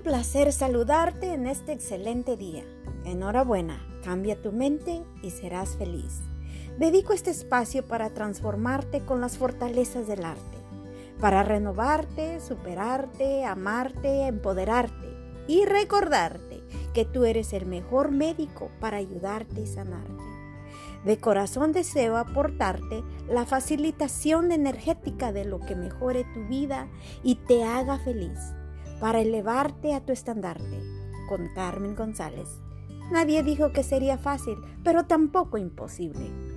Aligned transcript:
placer 0.00 0.52
saludarte 0.52 1.32
en 1.34 1.46
este 1.46 1.72
excelente 1.72 2.36
día. 2.36 2.64
Enhorabuena, 3.04 3.86
cambia 4.02 4.40
tu 4.40 4.52
mente 4.52 5.02
y 5.22 5.30
serás 5.30 5.76
feliz. 5.76 6.20
Dedico 6.78 7.12
este 7.12 7.30
espacio 7.30 7.86
para 7.86 8.10
transformarte 8.10 9.04
con 9.04 9.20
las 9.20 9.36
fortalezas 9.36 10.06
del 10.06 10.24
arte, 10.24 10.58
para 11.20 11.42
renovarte, 11.42 12.40
superarte, 12.40 13.44
amarte, 13.44 14.26
empoderarte 14.26 15.16
y 15.46 15.64
recordarte 15.66 16.62
que 16.94 17.04
tú 17.04 17.24
eres 17.24 17.52
el 17.52 17.66
mejor 17.66 18.10
médico 18.10 18.70
para 18.80 18.96
ayudarte 18.96 19.62
y 19.62 19.66
sanarte. 19.66 20.22
De 21.04 21.18
corazón 21.18 21.72
deseo 21.72 22.16
aportarte 22.16 23.02
la 23.28 23.46
facilitación 23.46 24.52
energética 24.52 25.32
de 25.32 25.44
lo 25.44 25.60
que 25.60 25.74
mejore 25.74 26.24
tu 26.34 26.46
vida 26.46 26.88
y 27.22 27.36
te 27.36 27.64
haga 27.64 27.98
feliz 27.98 28.38
para 29.00 29.20
elevarte 29.20 29.94
a 29.94 30.04
tu 30.04 30.12
estandarte. 30.12 30.82
Con 31.28 31.48
Carmen 31.54 31.94
González. 31.96 32.60
Nadie 33.10 33.42
dijo 33.42 33.72
que 33.72 33.82
sería 33.82 34.18
fácil, 34.18 34.56
pero 34.84 35.06
tampoco 35.06 35.58
imposible. 35.58 36.49